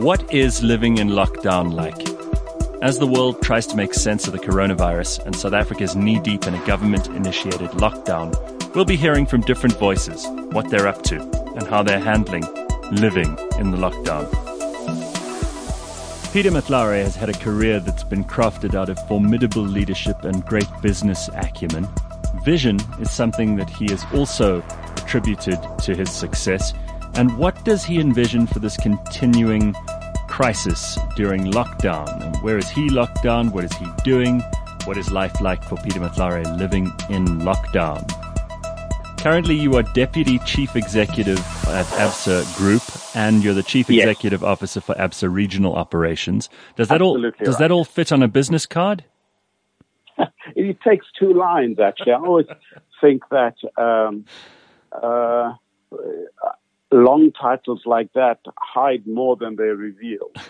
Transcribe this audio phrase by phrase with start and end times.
[0.00, 2.08] What is living in lockdown like?
[2.82, 6.18] As the world tries to make sense of the coronavirus and South Africa is knee
[6.18, 8.34] deep in a government initiated lockdown,
[8.74, 11.20] we'll be hearing from different voices what they're up to
[11.54, 12.44] and how they're handling
[12.90, 14.24] living in the lockdown.
[16.32, 20.68] Peter Matlare has had a career that's been crafted out of formidable leadership and great
[20.80, 21.86] business acumen.
[22.42, 24.62] Vision is something that he has also
[24.96, 26.72] attributed to his success.
[27.16, 29.74] And what does he envision for this continuing
[30.40, 32.08] crisis during lockdown?
[32.22, 33.50] And where is he locked down?
[33.50, 34.40] What is he doing?
[34.86, 38.08] What is life like for Peter Matlare living in lockdown?
[39.18, 41.36] Currently, you are Deputy Chief Executive
[41.68, 42.80] at ABSA Group,
[43.14, 44.08] and you're the Chief Yes.
[44.08, 46.48] Executive Officer for ABSA Regional Operations.
[46.74, 47.58] Does that all Absolutely does right.
[47.58, 49.04] that all fit on a business card?
[50.56, 52.12] It takes two lines, actually.
[52.12, 52.46] I always
[53.02, 54.24] think that um,
[54.90, 55.52] uh,
[56.92, 60.30] long titles like that hide more than they reveal.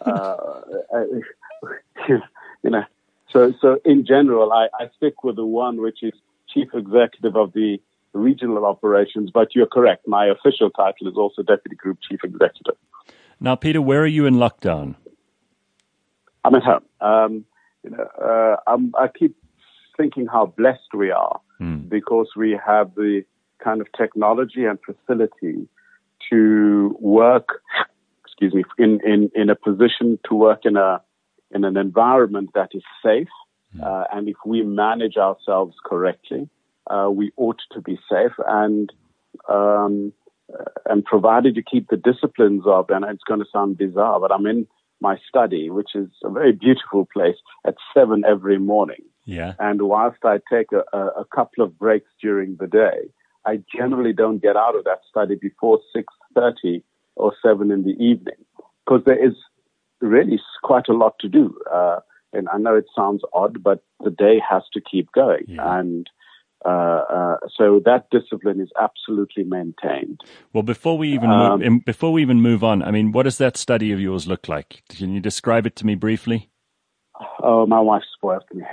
[0.00, 0.60] Uh,
[2.08, 2.84] you know,
[3.32, 6.12] so so in general, I, I stick with the one which is
[6.48, 7.80] chief executive of the
[8.12, 9.32] regional operations.
[9.34, 10.06] But you're correct.
[10.06, 12.76] My official title is also deputy group chief executive.
[13.40, 14.94] Now, Peter, where are you in lockdown?
[16.44, 16.84] I'm at home.
[17.00, 17.44] Um,
[17.82, 19.36] you know, uh, I'm, I keep
[19.96, 21.40] thinking how blessed we are
[21.88, 23.24] because we have the
[23.62, 25.68] kind of technology and facility
[26.30, 27.62] to work.
[28.24, 31.02] Excuse me, in, in, in a position to work in a
[31.50, 33.28] in an environment that is safe,
[33.82, 36.48] uh, and if we manage ourselves correctly,
[36.90, 38.32] uh, we ought to be safe.
[38.46, 38.92] And
[39.48, 40.12] um,
[40.52, 44.32] uh, and provided you keep the disciplines of, and it's going to sound bizarre, but
[44.32, 44.66] I'm in
[45.00, 49.02] my study, which is a very beautiful place, at seven every morning.
[49.26, 49.52] Yeah.
[49.58, 53.10] And whilst I take a, a couple of breaks during the day,
[53.50, 56.06] I generally don't get out of that study before six
[56.38, 56.76] thirty
[57.22, 58.40] or seven in the evening,
[58.80, 59.34] because there is
[60.00, 61.44] really quite a lot to do.
[61.78, 61.98] Uh,
[62.36, 65.78] and I know it sounds odd, but the day has to keep going, Yeah.
[65.78, 66.04] and
[66.64, 70.18] uh, uh, so that discipline is absolutely maintained.
[70.52, 73.38] Well, before we even Um, move, before we even move on, I mean, what does
[73.38, 74.70] that study of yours look like?
[74.98, 76.40] Can you describe it to me briefly?
[77.50, 78.64] Oh, my wife spoiled me.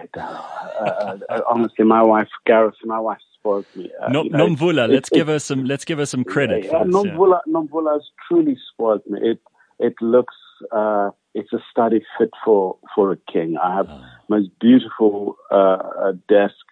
[1.53, 3.91] Honestly, my wife, Gareth, my wife spoiled me.
[4.01, 5.65] Uh, No, you know, Nomvula, let's it- give her some.
[5.65, 6.65] Let's give her some credit.
[6.65, 7.11] Yeah, for this, yeah.
[7.11, 9.19] Nomvula, Nomvula has truly spoiled me.
[9.31, 9.39] It
[9.79, 10.35] it looks
[10.71, 13.57] uh, it's a study fit for for a king.
[13.57, 14.01] I have Ah.
[14.29, 16.65] most beautiful uh, uh, desk,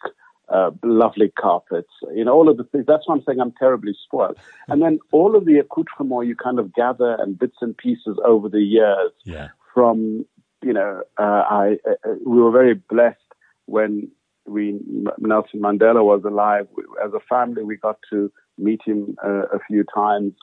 [0.50, 1.94] uh, lovely carpets.
[2.18, 2.86] You know all of the things.
[2.88, 4.38] That's why I'm saying I'm terribly spoiled.
[4.70, 8.48] And then all of the accoutrements you kind of gather and bits and pieces over
[8.50, 9.50] the years Yeah.
[9.74, 10.26] from
[10.70, 13.20] you know uh, I uh, we were very blessed
[13.66, 13.92] when
[14.46, 14.80] we
[15.20, 16.68] Nelson Mandela was alive.
[17.04, 20.34] As a family, we got to meet him uh, a few times,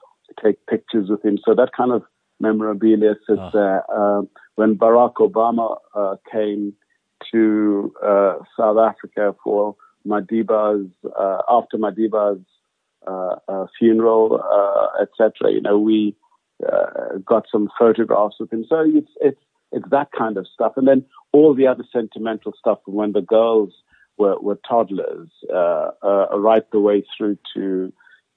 [0.43, 1.39] take pictures with him.
[1.45, 2.03] So that kind of
[2.41, 3.51] memorabilia sits Ah.
[3.53, 3.81] there.
[3.93, 6.75] Um when Barack Obama uh, came
[7.33, 12.43] to uh, South Africa for Madiba's uh, after Madiba's
[13.07, 15.53] uh, uh, funeral, uh, etc.
[15.53, 16.15] You know, we
[16.71, 18.65] uh, got some photographs with him.
[18.69, 19.41] So it's it's
[19.73, 23.73] it's that kind of stuff, and then all the other sentimental stuff when the girls
[24.21, 27.93] were, were toddlers, uh, uh, right the way through to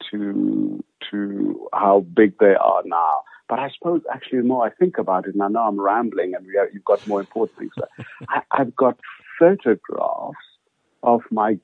[0.10, 3.16] to to how big they are now.
[3.50, 6.34] But I suppose actually, the more I think about it, and I know I'm rambling,
[6.36, 7.74] and you've got more important things.
[8.30, 8.98] I, I've got
[9.40, 10.46] photographs
[11.04, 11.60] of my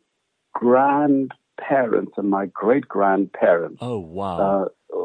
[0.54, 4.38] grandparents and my great grandparents Oh wow.
[4.94, 5.00] uh,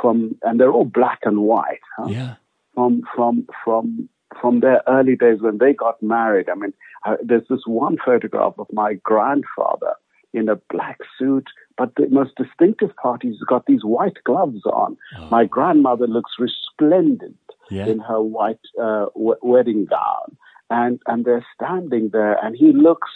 [0.00, 1.80] from, and they're all black and white.
[1.98, 2.08] Huh?
[2.08, 2.34] yeah.
[2.74, 4.08] From from from
[4.40, 6.48] from their early days when they got married.
[6.48, 6.72] I mean,
[7.06, 9.94] uh, there's this one photograph of my grandfather
[10.32, 14.64] in a black suit, but the most distinctive part is he's got these white gloves
[14.66, 14.96] on.
[15.30, 17.36] My grandmother looks resplendent
[17.70, 17.86] Yeah.
[17.86, 20.36] in her white uh, w- wedding gown,
[20.70, 23.08] and and they're standing there, and he looks.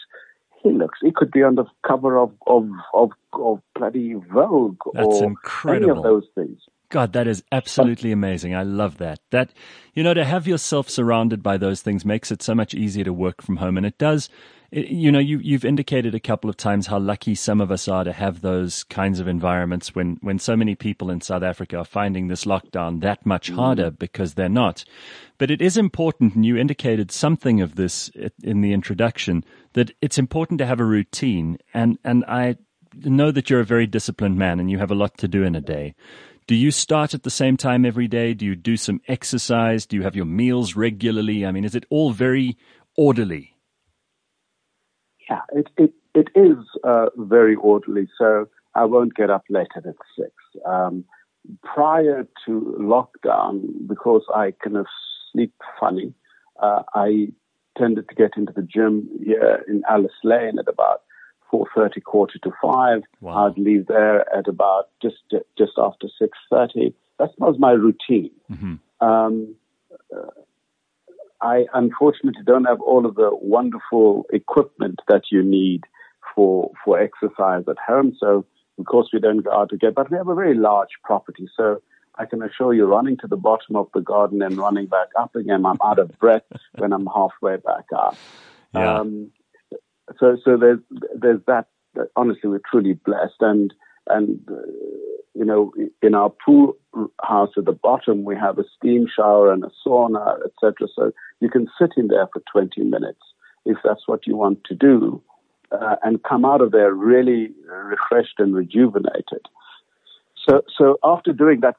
[0.63, 0.99] He looks.
[1.03, 5.35] He could be on the cover of of of, of bloody Vogue That's or
[5.69, 6.59] any of those things.
[6.91, 8.55] God, that is absolutely amazing.
[8.55, 9.21] I love that.
[9.31, 9.51] That,
[9.95, 13.13] you know, to have yourself surrounded by those things makes it so much easier to
[13.13, 13.77] work from home.
[13.77, 14.29] And it does,
[14.71, 17.89] it, you know, you, you've indicated a couple of times how lucky some of us
[17.89, 21.79] are to have those kinds of environments when, when so many people in South Africa
[21.79, 23.57] are finding this lockdown that much mm.
[23.57, 24.85] harder because they're not.
[25.39, 28.11] But it is important, and you indicated something of this
[28.43, 31.59] in the introduction, that it's important to have a routine.
[31.73, 32.57] And, and I
[33.03, 35.55] know that you're a very disciplined man and you have a lot to do in
[35.55, 35.95] a day.
[36.47, 38.35] Do you start at the same time every day?
[38.35, 39.87] Do you do some exercise?
[39.87, 41.47] Do you have your meals regularly?
[41.47, 42.59] I mean, is it all very
[42.97, 43.57] orderly?
[45.29, 48.09] Yeah, it it, it is uh, very orderly.
[48.19, 50.33] So I won't get up later than six.
[50.67, 51.05] Um,
[51.63, 54.87] prior to lockdown, because I kind of
[55.33, 56.13] sleep funny,
[56.63, 57.29] uh, I
[57.79, 61.03] tended to get into the gym here in Alice Lane at about
[61.55, 63.03] 4.30, quarter to 5.
[63.21, 63.47] Wow.
[63.47, 65.17] I'd leave there at about just
[65.57, 66.95] just after 6.30.
[67.19, 68.33] That was my routine.
[68.51, 69.07] Mm-hmm.
[69.07, 69.55] Um,
[70.15, 70.31] uh,
[71.41, 75.85] I unfortunately don't have all of the wonderful equipment that you need
[76.35, 78.17] for for exercise at home.
[78.19, 78.47] So
[78.79, 81.49] of course we don't go out to get, but we have a very large property.
[81.57, 81.83] So
[82.17, 85.35] I can assure you, running to the bottom of the garden and running back up
[85.37, 86.45] again, I'm out of breath
[86.77, 88.17] when I'm halfway back up.
[88.73, 88.99] Yeah.
[88.99, 89.31] Um,
[90.19, 90.81] so so there's
[91.15, 91.67] there's that.
[92.17, 93.73] Honestly, we're truly blessed, and
[94.09, 94.55] and uh,
[95.35, 95.73] you know,
[96.03, 96.77] in our pool
[97.23, 100.89] house at the bottom, we have a steam shower and a sauna, etc.
[100.95, 103.21] So you can sit in there for 20 minutes
[103.65, 105.23] if that's what you want to do,
[105.73, 109.41] uh, and come out of there really refreshed and rejuvenated.
[110.49, 111.77] So, so after doing that,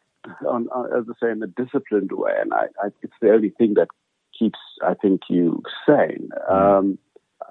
[0.49, 3.49] on, uh, as I say, in a disciplined way, and I, I, it's the only
[3.49, 3.89] thing that
[4.37, 6.29] keeps, I think, you sane.
[6.49, 6.97] Um,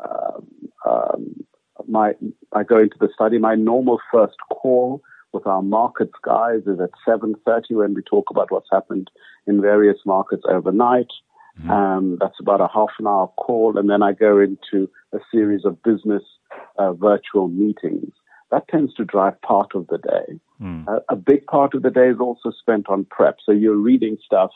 [0.02, 0.46] um,
[0.86, 1.44] um,
[1.86, 2.12] my,
[2.52, 3.38] I go into the study.
[3.38, 5.02] My normal first call
[5.32, 9.10] with our markets guys is at 7.30 when we talk about what's happened
[9.46, 11.08] in various markets overnight.
[11.60, 11.70] Mm-hmm.
[11.70, 13.76] Um, that's about a half an hour call.
[13.76, 16.22] And then I go into a series of business
[16.78, 18.12] uh, virtual meetings.
[18.50, 20.40] That tends to drive part of the day.
[20.60, 20.86] Mm.
[20.86, 23.38] Uh, a big part of the day is also spent on prep.
[23.44, 24.50] So you're reading stuff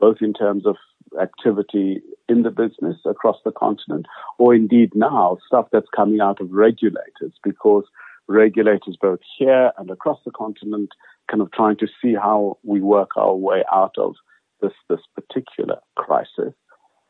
[0.00, 0.76] both in terms of
[1.20, 4.06] activity in the business across the continent,
[4.38, 7.84] or indeed now stuff that's coming out of regulators because
[8.28, 10.90] regulators both here and across the continent
[11.28, 14.14] kind of trying to see how we work our way out of
[14.62, 16.54] this this particular crisis.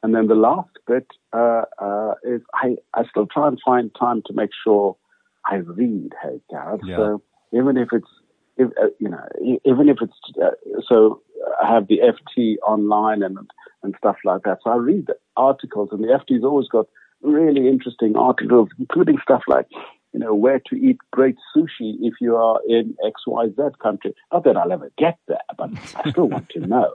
[0.03, 4.23] And then the last bit uh, uh, is I, I still try and find time
[4.27, 4.97] to make sure
[5.45, 6.13] I read.
[6.23, 6.81] Hey, Gareth.
[6.85, 6.97] Yeah.
[6.97, 7.23] So
[7.53, 8.09] even if it's
[8.57, 9.27] if, uh, you know
[9.65, 10.51] even if it's uh,
[10.89, 11.23] so
[11.63, 13.39] I have the FT online and
[13.83, 14.59] and stuff like that.
[14.63, 16.87] So I read the articles, and the FT's always got
[17.23, 19.67] really interesting articles, including stuff like
[20.13, 24.15] you know, where to eat great sushi if you are in XYZ country.
[24.33, 26.93] Not that I'll ever get there, but I still want to know.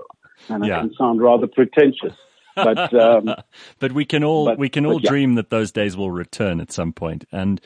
[0.49, 0.79] And yeah.
[0.79, 2.13] I can sound rather pretentious.
[2.55, 3.33] But um,
[3.79, 5.09] but we can all but, we can all yeah.
[5.09, 7.25] dream that those days will return at some point.
[7.31, 7.61] And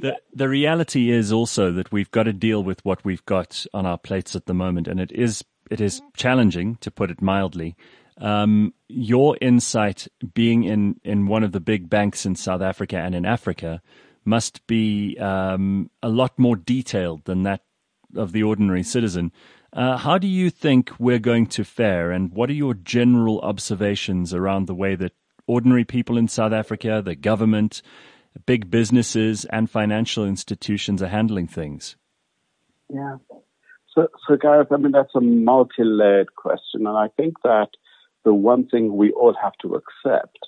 [0.00, 3.86] the the reality is also that we've got to deal with what we've got on
[3.86, 7.76] our plates at the moment, and it is it is challenging to put it mildly.
[8.20, 13.14] Um, your insight, being in in one of the big banks in South Africa and
[13.14, 13.80] in Africa,
[14.24, 17.62] must be um, a lot more detailed than that
[18.16, 19.32] of the ordinary citizen.
[19.72, 24.32] Uh, how do you think we're going to fare, and what are your general observations
[24.32, 25.12] around the way that
[25.46, 27.82] ordinary people in South Africa, the government,
[28.46, 31.96] big businesses, and financial institutions are handling things?
[32.88, 33.16] Yeah.
[33.94, 36.86] So, so Gareth, I mean, that's a multi layered question.
[36.86, 37.68] And I think that
[38.24, 40.38] the one thing we all have to accept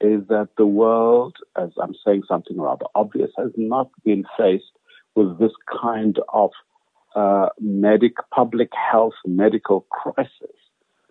[0.00, 4.64] is that the world, as I'm saying something rather obvious, has not been faced
[5.14, 6.50] with this kind of
[7.14, 10.56] uh, medic, public health medical crisis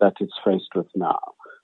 [0.00, 1.18] that it's faced with now.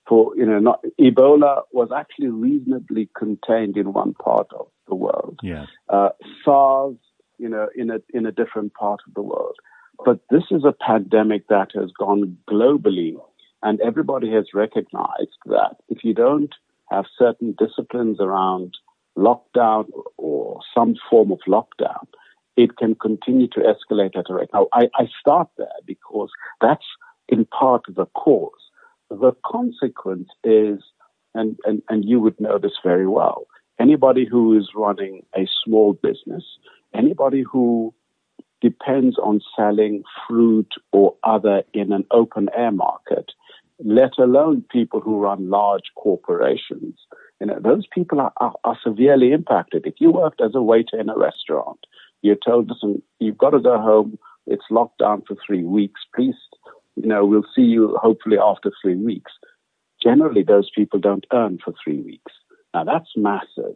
[0.07, 5.39] For you know, not, Ebola was actually reasonably contained in one part of the world.
[5.41, 5.65] Yeah.
[5.87, 6.09] Uh,
[6.43, 6.95] SARS,
[7.37, 9.55] you know, in a in a different part of the world.
[10.05, 13.15] But this is a pandemic that has gone globally,
[13.61, 16.53] and everybody has recognized that if you don't
[16.91, 18.75] have certain disciplines around
[19.17, 19.85] lockdown
[20.17, 22.05] or some form of lockdown,
[22.55, 24.49] it can continue to escalate at a rate.
[24.53, 26.29] Now, I, I start there because
[26.61, 26.85] that's
[27.29, 28.51] in part the cause.
[29.19, 30.79] The consequence is,
[31.33, 33.47] and, and, and you would know this very well,
[33.79, 36.43] anybody who is running a small business,
[36.93, 37.93] anybody who
[38.61, 43.31] depends on selling fruit or other in an open air market
[43.79, 46.95] let alone people who run large corporations.
[47.39, 49.85] You know, those people are, are, are severely impacted.
[49.85, 51.79] If you worked as a waiter in a restaurant,
[52.21, 54.17] you're told, listen, you've got to go home.
[54.47, 56.01] It's locked down for three weeks.
[56.15, 56.35] Please,
[56.95, 59.31] you know, we'll see you hopefully after three weeks.
[60.01, 62.31] Generally, those people don't earn for three weeks.
[62.73, 63.75] Now that's massive.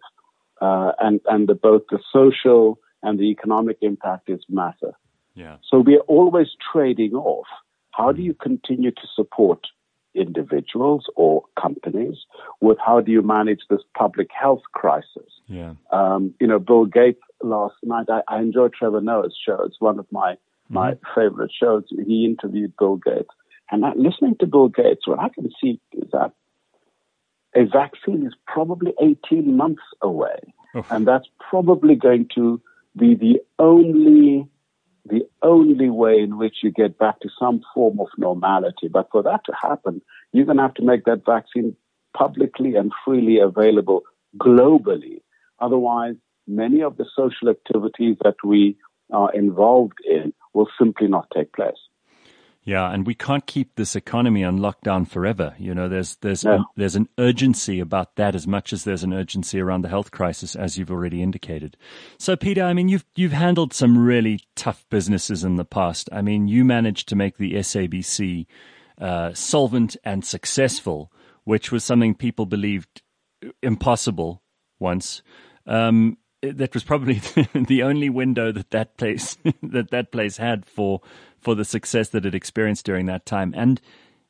[0.59, 4.95] Uh, and, and the, both the social and the economic impact is massive.
[5.35, 5.57] Yeah.
[5.69, 7.45] So we're always trading off.
[7.91, 9.67] How do you continue to support
[10.17, 12.17] individuals or companies
[12.59, 15.31] with how do you manage this public health crisis.
[15.47, 15.73] Yeah.
[15.91, 19.61] Um, you know, Bill Gates last night, I, I enjoyed Trevor Noah's show.
[19.63, 20.37] It's one of my.
[20.69, 21.83] My favorite shows.
[21.89, 23.29] He interviewed Bill Gates.
[23.69, 26.31] And listening to Bill Gates, what I can see is that
[27.55, 30.39] a vaccine is probably 18 months away.
[30.89, 32.61] And that's probably going to
[32.95, 34.47] be the only
[35.09, 38.89] the only way in which you get back to some form of normality.
[38.89, 40.01] But for that to happen,
[40.33, 41.77] you're going to have to make that vaccine
[42.13, 44.01] publicly and freely available
[44.37, 45.21] globally.
[45.59, 48.77] Otherwise, many of the social activities that we
[49.11, 51.77] are involved in will simply not take place.
[52.63, 55.55] Yeah, and we can't keep this economy on lockdown forever.
[55.57, 56.65] You know, there's there's no.
[56.75, 60.53] there's an urgency about that as much as there's an urgency around the health crisis,
[60.53, 61.77] as you've already indicated.
[62.17, 66.09] So, Peter, I mean, you've you've handled some really tough businesses in the past.
[66.11, 68.47] I mean, you managed to make the SABC
[68.99, 71.09] uh, solvent and successful,
[71.45, 73.01] which was something people believed
[73.63, 74.41] impossible
[74.77, 75.21] once.
[75.65, 77.15] Um, that was probably
[77.53, 81.01] the only window that that place that that place had for
[81.39, 83.53] for the success that it experienced during that time.
[83.55, 83.81] And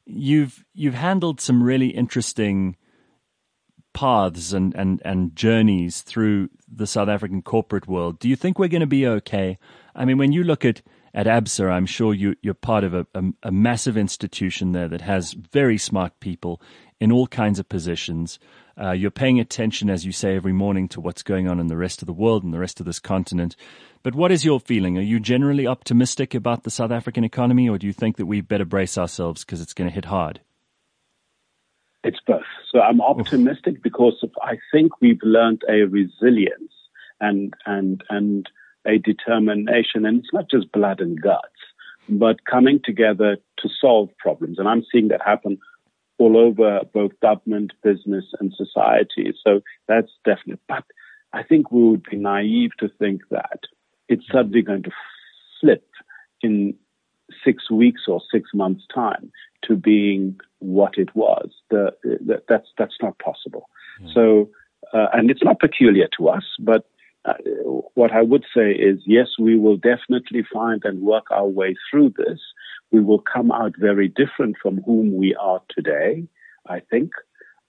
[0.05, 2.77] you've you've handled some really interesting
[3.97, 8.19] paths and, and, and journeys through the South African corporate world.
[8.19, 9.57] Do you think we're going to be okay?
[9.95, 10.83] I mean, when you look at,
[11.15, 15.01] at ABSA, I'm sure you, you're part of a, a, a massive institution there that
[15.01, 16.61] has very smart people
[16.99, 18.37] in all kinds of positions.
[18.79, 21.77] Uh, you're paying attention, as you say, every morning to what's going on in the
[21.77, 23.55] rest of the world and the rest of this continent.
[24.03, 24.97] But what is your feeling?
[24.97, 28.41] Are you generally optimistic about the South African economy, or do you think that we
[28.41, 30.41] better brace ourselves because it's going to hit hard?
[32.03, 32.43] It's both.
[32.71, 33.83] So I'm optimistic Oof.
[33.83, 36.71] because I think we've learned a resilience
[37.19, 38.47] and and and
[38.85, 41.41] a determination, and it's not just blood and guts,
[42.07, 44.59] but coming together to solve problems.
[44.59, 45.57] And I'm seeing that happen
[46.17, 49.33] all over both government, business, and society.
[49.45, 50.59] So that's definite.
[50.67, 50.83] But
[51.33, 53.61] I think we would be naive to think that
[54.07, 54.91] it's suddenly going to
[55.61, 55.87] flip
[56.41, 56.73] in
[57.43, 59.31] six weeks or six months' time
[59.63, 61.49] to being what it was.
[61.69, 63.69] The, the, that's that's not possible.
[64.01, 64.13] Yeah.
[64.13, 64.49] So,
[64.93, 66.87] uh, and it's not peculiar to us, but
[67.27, 67.33] uh,
[67.93, 72.13] what I would say is, yes, we will definitely find and work our way through
[72.17, 72.39] this.
[72.91, 76.27] We will come out very different from whom we are today,
[76.67, 77.11] I think,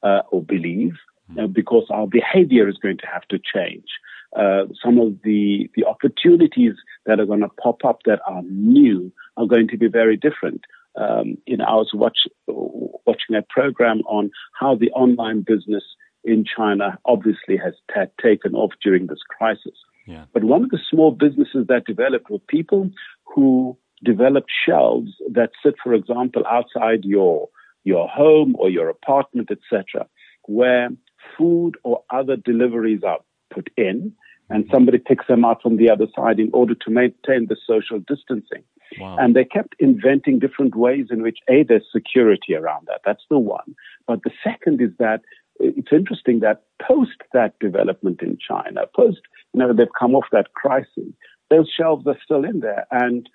[0.02, 0.94] uh, or believe,
[1.30, 1.40] mm-hmm.
[1.40, 3.88] uh, because our behavior is going to have to change.
[4.36, 6.74] Uh, some of the, the opportunities
[7.06, 10.60] that are going to pop up that are new are going to be very different.
[10.96, 15.84] Um, you know, I was watch, watching a program on how the online business
[16.24, 19.74] in China obviously has t- taken off during this crisis.
[20.06, 20.24] Yeah.
[20.32, 22.90] But one of the small businesses that developed were people
[23.24, 27.48] who developed shelves that sit, for example, outside your
[27.84, 30.06] your home or your apartment, etc.,
[30.44, 30.88] where
[31.36, 33.18] food or other deliveries are
[33.50, 34.12] put in,
[34.50, 34.74] and mm-hmm.
[34.74, 38.64] somebody picks them out from the other side in order to maintain the social distancing.
[38.98, 39.16] Wow.
[39.18, 43.00] And they kept inventing different ways in which a there's security around that.
[43.04, 43.74] That's the one.
[44.06, 45.20] But the second is that
[45.58, 49.20] it's interesting that post that development in China, post,
[49.52, 51.12] you know, they've come off that crisis,
[51.50, 52.86] those shelves are still in there.
[52.90, 53.28] And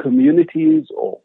[0.00, 1.20] communities or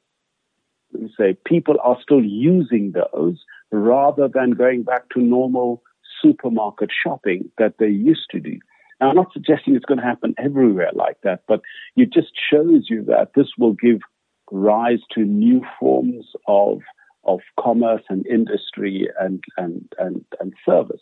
[1.18, 5.82] say people are still using those rather than going back to normal
[6.22, 8.60] supermarket shopping that they used to do.
[9.00, 11.62] Now, I'm not suggesting it's going to happen everywhere like that, but
[11.96, 14.00] it just shows you that this will give
[14.52, 16.82] rise to new forms of
[17.24, 21.02] of commerce and industry and, and, and, and service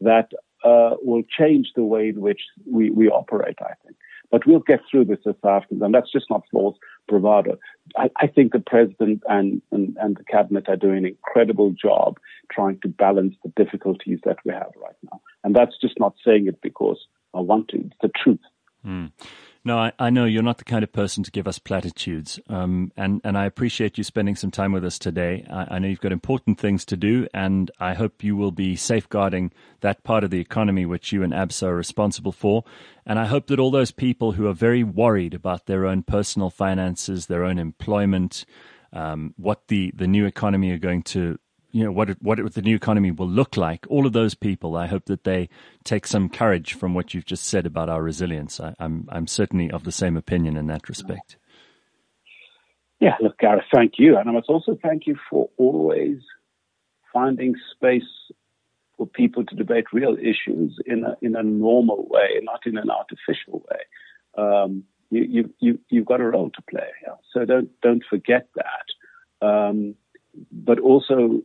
[0.00, 0.30] that
[0.64, 3.96] uh, will change the way in which we, we operate, I think.
[4.30, 6.76] But we'll get through this as Africans, and that's just not false
[7.08, 7.58] bravado.
[7.96, 12.18] I, I think the president and, and, and the cabinet are doing an incredible job
[12.52, 15.20] trying to balance the difficulties that we have right now.
[15.44, 16.98] And that's just not saying it because
[17.34, 17.78] I want to.
[17.78, 18.40] It's the truth.
[18.86, 19.12] Mm.
[19.64, 22.92] No, I, I, know you're not the kind of person to give us platitudes, um,
[22.96, 25.44] and and I appreciate you spending some time with us today.
[25.50, 28.76] I, I, know you've got important things to do, and I hope you will be
[28.76, 32.64] safeguarding that part of the economy which you and ABSA are responsible for.
[33.04, 36.50] And I hope that all those people who are very worried about their own personal
[36.50, 38.44] finances, their own employment,
[38.92, 41.38] um, what the the new economy are going to
[41.70, 43.86] you know what it, what the new economy will look like.
[43.88, 45.48] All of those people, I hope that they
[45.84, 48.60] take some courage from what you've just said about our resilience.
[48.60, 51.36] I, I'm I'm certainly of the same opinion in that respect.
[53.00, 56.18] Yeah, look, Gareth, thank you, and I must also thank you for always
[57.12, 58.02] finding space
[58.96, 62.90] for people to debate real issues in a in a normal way, not in an
[62.90, 64.42] artificial way.
[64.42, 66.90] Um, you, you, you, you've got a role to play,
[67.32, 69.46] so don't don't forget that.
[69.46, 69.94] Um,
[70.52, 71.42] but also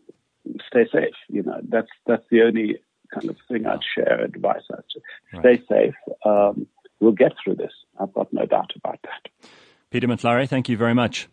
[0.67, 1.15] stay safe.
[1.29, 2.77] You know, that's that's the only
[3.13, 4.63] kind of thing I'd share advice.
[4.71, 4.83] I'd
[5.39, 5.63] stay right.
[5.69, 5.95] safe.
[6.25, 6.67] Um,
[6.99, 7.73] we'll get through this.
[7.99, 9.49] I've got no doubt about that.
[9.89, 11.27] Peter Matlare, thank you very much.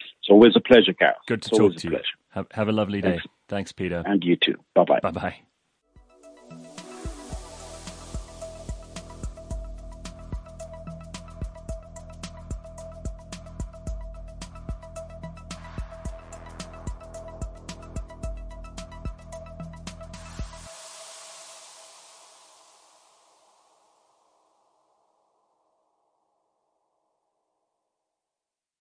[0.00, 1.16] It's always a pleasure, Carol.
[1.26, 1.98] Good to it's talk to you.
[2.30, 3.10] Have, have, a lovely day.
[3.10, 3.26] Thanks.
[3.48, 4.02] Thanks, Peter.
[4.06, 4.54] And you too.
[4.74, 5.00] Bye bye.
[5.02, 5.36] Bye bye.